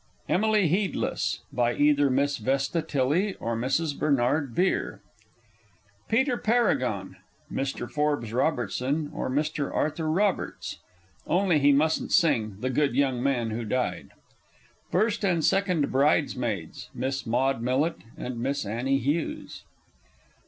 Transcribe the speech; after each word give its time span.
Emily 0.27 0.67
Heedless. 0.67 1.41
By 1.53 1.75
either 1.75 2.09
Miss 2.09 2.37
VESTA 2.39 2.81
TILLEY 2.81 3.35
or 3.35 3.55
Mrs. 3.55 3.95
BERNARD 3.99 4.55
BEERE. 4.55 4.99
Peter 6.09 6.37
Paragon. 6.37 7.17
Mr. 7.51 7.87
FORBES 7.87 8.33
ROBERTSON 8.33 9.11
or 9.13 9.29
Mr. 9.29 9.71
ARTHUR 9.71 10.09
ROBERTS 10.09 10.79
(only 11.27 11.59
he 11.59 11.71
mustn't 11.71 12.11
sing 12.11 12.57
"The 12.61 12.71
Good 12.71 12.95
Young 12.95 13.21
Man 13.21 13.51
who 13.51 13.63
Died"). 13.63 14.09
First 14.89 15.23
and 15.23 15.45
Second 15.45 15.91
Bridesmaids. 15.91 16.89
Miss 16.95 17.27
MAUDE 17.27 17.61
MILLETT 17.61 17.97
and 18.17 18.39
Miss 18.39 18.65
ANNIE 18.65 18.97
HUGHES. 18.97 19.65